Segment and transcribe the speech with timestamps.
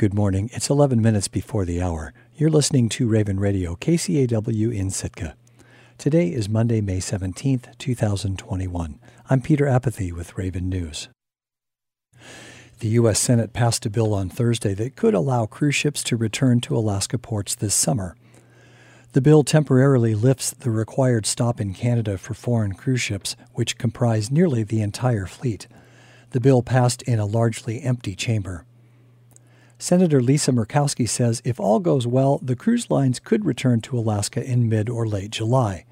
[0.00, 0.48] Good morning.
[0.54, 2.14] It's 11 minutes before the hour.
[2.34, 5.36] You're listening to Raven Radio, KCAW in Sitka.
[5.98, 8.98] Today is Monday, May 17th, 2021.
[9.28, 11.10] I'm Peter Apathy with Raven News.
[12.78, 13.20] The U.S.
[13.20, 17.18] Senate passed a bill on Thursday that could allow cruise ships to return to Alaska
[17.18, 18.16] ports this summer.
[19.12, 24.30] The bill temporarily lifts the required stop in Canada for foreign cruise ships, which comprise
[24.30, 25.68] nearly the entire fleet.
[26.30, 28.64] The bill passed in a largely empty chamber.
[29.80, 34.44] Senator Lisa Murkowski says if all goes well, the cruise lines could return to Alaska
[34.44, 35.86] in mid or late July.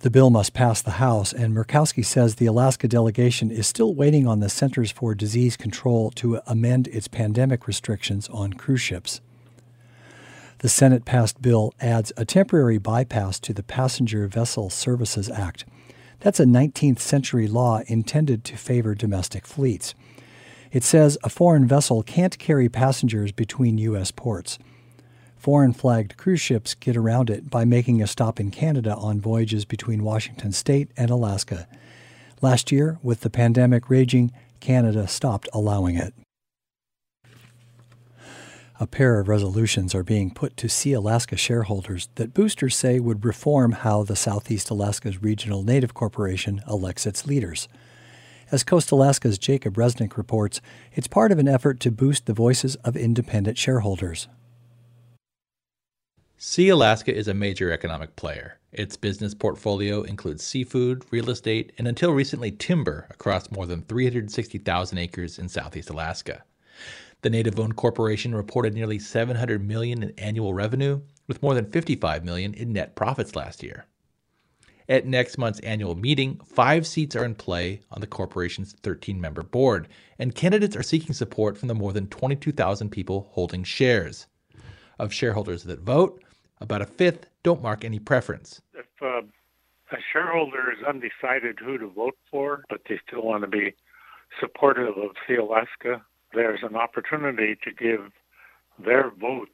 [0.00, 4.28] The bill must pass the House, and Murkowski says the Alaska delegation is still waiting
[4.28, 9.20] on the Centers for Disease Control to amend its pandemic restrictions on cruise ships.
[10.58, 15.64] The Senate passed bill adds a temporary bypass to the Passenger Vessel Services Act.
[16.20, 19.92] That's a 19th century law intended to favor domestic fleets.
[20.76, 24.10] It says a foreign vessel can't carry passengers between U.S.
[24.10, 24.58] ports.
[25.38, 29.64] Foreign flagged cruise ships get around it by making a stop in Canada on voyages
[29.64, 31.66] between Washington state and Alaska.
[32.42, 36.12] Last year, with the pandemic raging, Canada stopped allowing it.
[38.78, 43.72] A pair of resolutions are being put to Sealaska shareholders that boosters say would reform
[43.72, 47.66] how the Southeast Alaska's Regional Native Corporation elects its leaders.
[48.52, 50.60] As CoastAlaska's Jacob Resnick reports,
[50.94, 54.28] it's part of an effort to boost the voices of independent shareholders.
[56.38, 58.60] Sealaska is a major economic player.
[58.70, 64.98] Its business portfolio includes seafood, real estate, and until recently timber across more than 360,000
[64.98, 66.44] acres in southeast Alaska.
[67.22, 72.54] The native-owned corporation reported nearly 700 million in annual revenue with more than 55 million
[72.54, 73.86] in net profits last year.
[74.88, 79.42] At next month's annual meeting, five seats are in play on the corporation's 13 member
[79.42, 84.26] board, and candidates are seeking support from the more than 22,000 people holding shares.
[84.98, 86.22] Of shareholders that vote,
[86.60, 88.62] about a fifth don't mark any preference.
[88.74, 89.22] If uh,
[89.92, 93.74] a shareholder is undecided who to vote for, but they still want to be
[94.40, 96.00] supportive of Sealaska,
[96.32, 98.12] there's an opportunity to give
[98.78, 99.50] their votes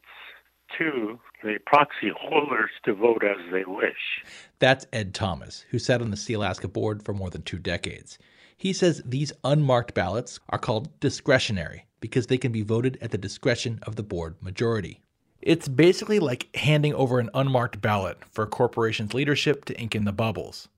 [0.79, 4.23] to the proxy holders to vote as they wish.
[4.59, 8.19] That's Ed Thomas, who sat on the Sealaska board for more than two decades.
[8.57, 13.19] He says these unmarked ballots are called discretionary because they can be voted at the
[13.19, 15.01] discretion of the board majority.
[15.41, 20.05] It's basically like handing over an unmarked ballot for a corporation's leadership to ink in
[20.05, 20.69] the bubbles.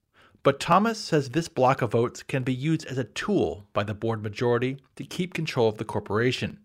[0.43, 3.95] But Thomas says this block of votes can be used as a tool by the
[3.95, 6.59] board majority to keep control of the corporation.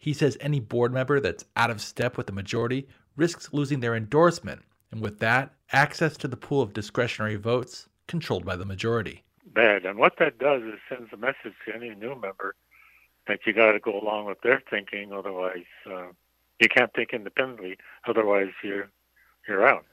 [0.00, 3.94] He says any board member that's out of step with the majority risks losing their
[3.94, 9.22] endorsement, and with that, access to the pool of discretionary votes controlled by the majority.
[9.44, 9.84] Bad.
[9.84, 12.54] And what that does is sends a message to any new member
[13.28, 16.06] that you got to go along with their thinking, otherwise uh,
[16.60, 17.76] you can't think independently.
[18.08, 18.88] Otherwise, you're
[19.46, 19.84] you're out.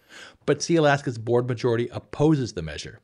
[0.46, 3.02] But Sealaska's board majority opposes the measure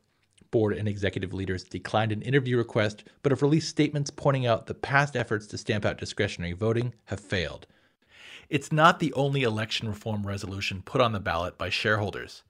[0.54, 4.82] board and executive leaders declined an interview request, but have released statements pointing out that
[4.82, 7.66] past efforts to stamp out discretionary voting have failed.
[8.48, 12.44] It's not the only election reform resolution put on the ballot by shareholders.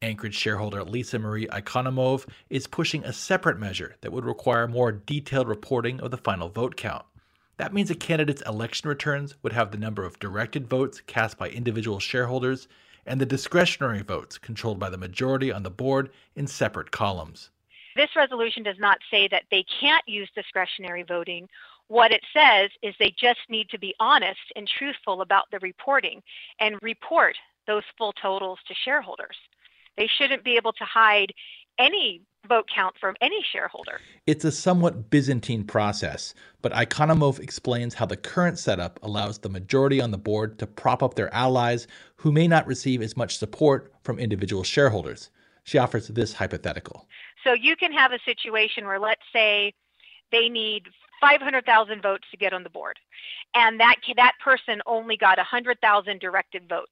[0.00, 5.48] Anchorage shareholder Lisa Marie Ikonomov is pushing a separate measure that would require more detailed
[5.48, 7.04] reporting of the final vote count.
[7.56, 11.48] That means a candidate's election returns would have the number of directed votes cast by
[11.48, 12.68] individual shareholders
[13.06, 17.50] and the discretionary votes controlled by the majority on the board in separate columns.
[17.96, 21.48] This resolution does not say that they can't use discretionary voting.
[21.88, 26.22] What it says is they just need to be honest and truthful about the reporting
[26.58, 27.36] and report
[27.66, 29.36] those full totals to shareholders.
[29.96, 31.32] They shouldn't be able to hide
[31.78, 34.00] any vote count from any shareholder.
[34.26, 40.00] It's a somewhat Byzantine process, but Ikonomov explains how the current setup allows the majority
[40.00, 41.86] on the board to prop up their allies
[42.16, 45.30] who may not receive as much support from individual shareholders.
[45.64, 47.06] She offers this hypothetical.
[47.44, 49.74] So you can have a situation where, let's say,
[50.30, 50.84] they need
[51.20, 52.98] 500,000 votes to get on the board,
[53.54, 56.90] and that that person only got 100,000 directed votes,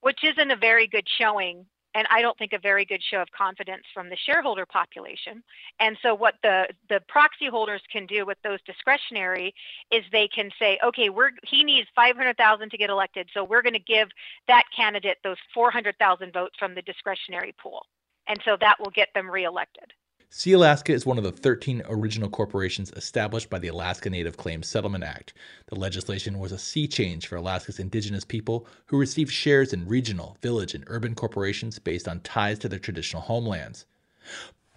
[0.00, 3.30] which isn't a very good showing and I don't think a very good show of
[3.32, 5.42] confidence from the shareholder population.
[5.80, 9.54] And so what the the proxy holders can do with those discretionary
[9.90, 13.74] is they can say, okay, we're he needs 500,000 to get elected, so we're going
[13.74, 14.08] to give
[14.48, 17.86] that candidate those 400,000 votes from the discretionary pool.
[18.28, 19.92] And so that will get them reelected.
[20.32, 25.02] Sealaska is one of the 13 original corporations established by the Alaska Native Claims Settlement
[25.02, 25.34] Act.
[25.66, 30.36] The legislation was a sea change for Alaska's indigenous people who received shares in regional,
[30.40, 33.86] village, and urban corporations based on ties to their traditional homelands.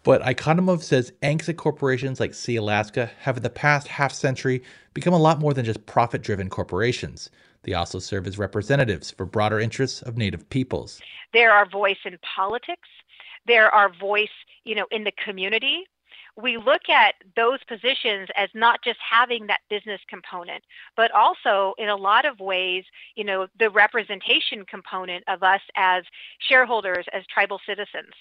[0.02, 4.64] But Ikonomov says ANCSA corporations like Sealaska have in the past half century
[4.96, 7.30] become a lot more than just profit driven corporations.
[7.62, 11.00] They also serve as representatives for broader interests of Native peoples.
[11.32, 12.90] They're our voice in politics.
[13.46, 14.30] They're our voice,
[14.64, 15.84] you know, in the community.
[16.36, 20.64] We look at those positions as not just having that business component,
[20.98, 22.86] but also in a lot of ways,
[23.16, 26.04] you know, the representation component of us as
[26.40, 28.14] shareholders, as tribal citizens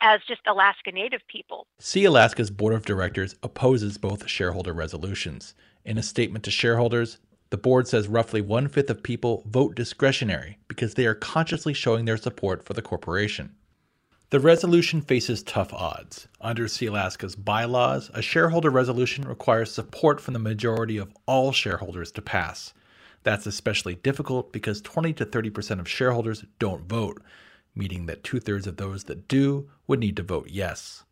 [0.00, 1.66] as just Alaska Native people.
[1.78, 5.54] Sealaska's board of directors opposes both shareholder resolutions.
[5.84, 7.18] In a statement to shareholders,
[7.50, 12.04] the board says roughly one fifth of people vote discretionary because they are consciously showing
[12.04, 13.54] their support for the corporation.
[14.30, 16.28] The resolution faces tough odds.
[16.40, 22.22] Under Sealaska's bylaws, a shareholder resolution requires support from the majority of all shareholders to
[22.22, 22.72] pass.
[23.24, 27.20] That's especially difficult because 20 to 30% of shareholders don't vote,
[27.74, 31.02] meaning that two thirds of those that do would need to vote yes.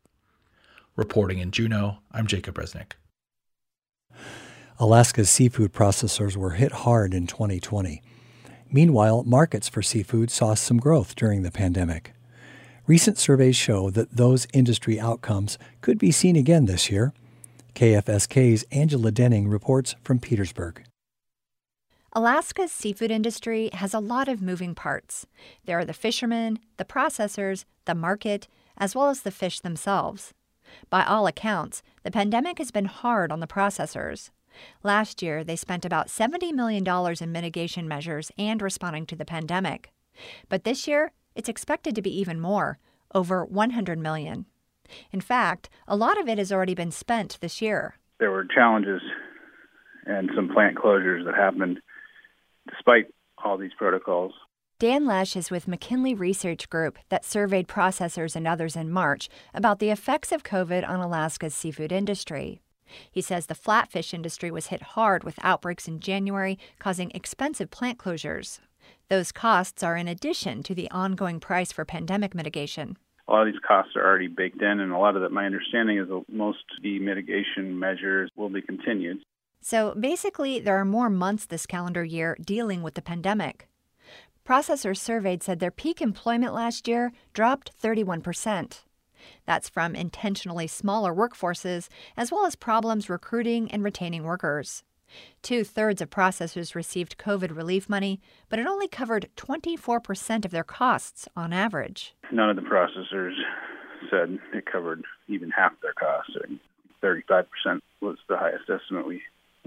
[0.94, 2.93] Reporting in Juneau, I'm Jacob Resnick.
[4.79, 8.00] Alaska's seafood processors were hit hard in 2020.
[8.70, 12.12] Meanwhile, markets for seafood saw some growth during the pandemic.
[12.88, 17.12] Recent surveys show that those industry outcomes could be seen again this year.
[17.75, 20.82] KFSK's Angela Denning reports from Petersburg.
[22.14, 25.26] Alaska's seafood industry has a lot of moving parts.
[25.67, 28.49] There are the fishermen, the processors, the market,
[28.79, 30.32] as well as the fish themselves.
[30.88, 34.31] By all accounts, the pandemic has been hard on the processors.
[34.82, 36.87] Last year, they spent about $70 million
[37.20, 39.91] in mitigation measures and responding to the pandemic.
[40.49, 42.81] But this year, it's expected to be even more,
[43.14, 44.44] over 100 million.
[45.12, 47.94] In fact, a lot of it has already been spent this year.
[48.19, 49.00] There were challenges
[50.05, 51.79] and some plant closures that happened
[52.69, 53.06] despite
[53.44, 54.32] all these protocols.
[54.81, 59.79] Dan Lesh is with McKinley Research Group that surveyed processors and others in March about
[59.79, 62.61] the effects of COVID on Alaska's seafood industry.
[63.11, 67.99] He says the flatfish industry was hit hard with outbreaks in January, causing expensive plant
[67.99, 68.58] closures.
[69.10, 72.99] Those costs are in addition to the ongoing price for pandemic mitigation.
[73.26, 75.46] A lot of these costs are already baked in, and a lot of that, my
[75.46, 79.19] understanding is that most of the mitigation measures will be continued.
[79.62, 83.66] So basically, there are more months this calendar year dealing with the pandemic.
[84.46, 88.82] Processors surveyed said their peak employment last year dropped 31%.
[89.46, 94.84] That's from intentionally smaller workforces, as well as problems recruiting and retaining workers.
[95.43, 100.64] Two thirds of processors received COVID relief money, but it only covered 24% of their
[100.64, 102.14] costs on average.
[102.31, 103.34] None of the processors
[104.10, 106.37] said it covered even half their costs.
[107.02, 107.44] 35%
[108.00, 109.22] was the highest estimate we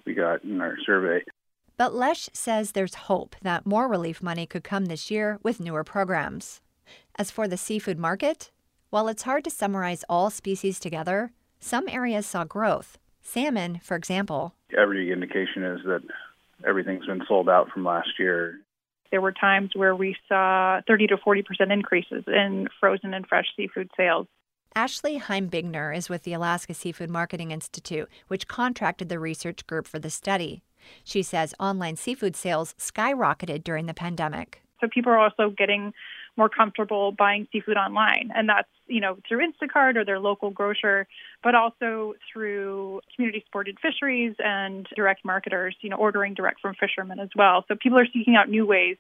[0.06, 1.24] we got in our survey.
[1.78, 5.84] But Lesh says there's hope that more relief money could come this year with newer
[5.84, 6.62] programs.
[7.18, 8.52] As for the seafood market,
[8.90, 12.98] while it's hard to summarize all species together, some areas saw growth.
[13.22, 14.54] Salmon, for example.
[14.78, 16.02] Every indication is that
[16.68, 18.60] everything's been sold out from last year.
[19.12, 23.90] There were times where we saw 30 to 40% increases in frozen and fresh seafood
[23.98, 24.28] sales.
[24.74, 30.00] Ashley Heimbigner is with the Alaska Seafood Marketing Institute, which contracted the research group for
[30.00, 30.64] the study.
[31.04, 34.62] She says online seafood sales skyrocketed during the pandemic.
[34.80, 35.94] So people are also getting
[36.38, 41.08] more comfortable buying seafood online, and that's you know through Instacart or their local grocer,
[41.44, 47.20] but also through community supported fisheries and direct marketers, you know, ordering direct from fishermen
[47.20, 47.66] as well.
[47.68, 48.98] So people are seeking out new ways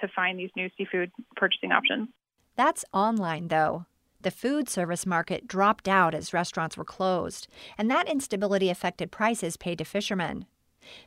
[0.00, 2.08] to find these new seafood purchasing options.
[2.56, 3.86] That's online though.
[4.22, 7.48] The food service market dropped out as restaurants were closed,
[7.78, 10.46] and that instability affected prices paid to fishermen.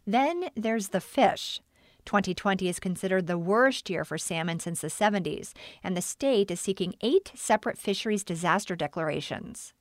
[0.05, 1.62] Then there's the fish.
[2.10, 6.60] 2020 is considered the worst year for salmon since the 70s, and the state is
[6.60, 9.75] seeking eight separate fisheries disaster declarations.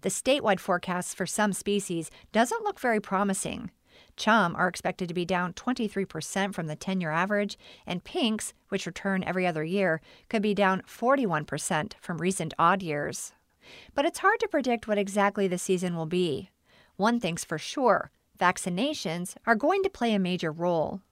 [0.00, 3.70] The statewide forecasts for some species doesn't look very promising.
[4.16, 8.86] Chum are expected to be down 23% from the 10 year average, and pinks, which
[8.86, 13.34] return every other year, could be down 41% from recent odd years.
[13.94, 16.48] But it's hard to predict what exactly the season will be.
[16.96, 21.02] One thing's for sure vaccinations are going to play a major role.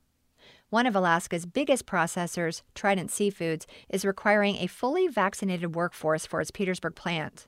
[0.70, 6.50] One of Alaska's biggest processors, Trident Seafoods, is requiring a fully vaccinated workforce for its
[6.50, 7.46] Petersburg plant.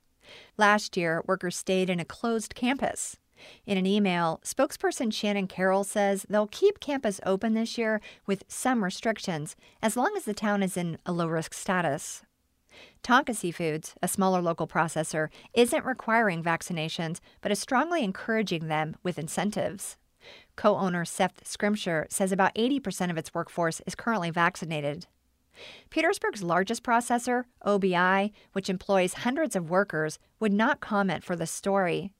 [0.57, 3.17] Last year, workers stayed in a closed campus.
[3.67, 8.83] In an email, spokesperson Shannon Carroll says they'll keep campus open this year with some
[8.85, 12.23] restrictions as long as the town is in a low risk status.
[13.03, 19.19] Tonka Seafoods, a smaller local processor, isn't requiring vaccinations but is strongly encouraging them with
[19.19, 19.97] incentives.
[20.57, 25.07] Co owner Seth Scrimshire says about 80% of its workforce is currently vaccinated.
[25.91, 32.13] Petersburg's largest processor, OBI, which employs hundreds of workers, would not comment for the story.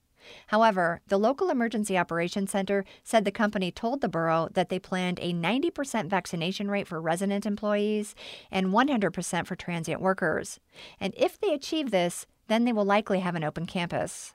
[0.47, 5.19] However, the local emergency operations center said the company told the borough that they planned
[5.21, 8.15] a 90% vaccination rate for resident employees
[8.51, 10.59] and 100% for transient workers.
[10.99, 14.33] And if they achieve this, then they will likely have an open campus.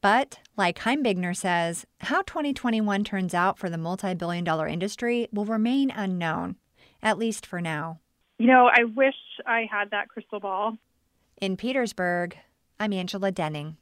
[0.00, 5.44] But, like Heimbigner says, how 2021 turns out for the multi billion dollar industry will
[5.44, 6.56] remain unknown,
[7.02, 8.00] at least for now.
[8.38, 9.14] You know, I wish
[9.46, 10.76] I had that crystal ball.
[11.40, 12.36] In Petersburg,
[12.78, 13.78] I'm Angela Denning.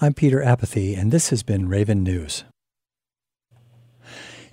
[0.00, 2.42] I'm Peter Apathy, and this has been Raven News.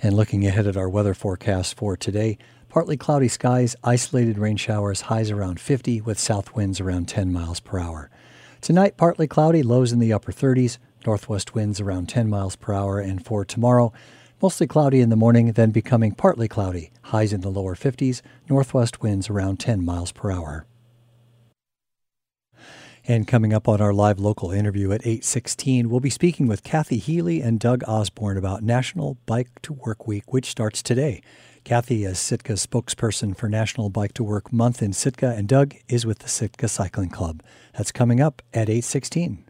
[0.01, 2.38] And looking ahead at our weather forecast for today,
[2.69, 7.60] partly cloudy skies, isolated rain showers, highs around 50 with south winds around 10 miles
[7.60, 8.12] per hour.
[8.62, 13.00] Tonight, partly cloudy, lows in the upper 30s, northwest winds around 10 miles per hour,
[13.00, 13.94] and for tomorrow,
[14.42, 19.01] mostly cloudy in the morning, then becoming partly cloudy, highs in the lower 50s, northwest
[19.01, 20.66] winds around 10 miles per hour.
[23.08, 26.98] And coming up on our live local interview at 8:16, we'll be speaking with Kathy
[26.98, 31.22] Healy and Doug Osborne about National Bike to Work Week, which starts today.
[31.69, 36.03] Kathy is Sitka spokesperson for National Bike to Work Month in Sitka, and Doug is
[36.03, 37.43] with the Sitka Cycling Club.
[37.77, 39.43] That's coming up at 8:16.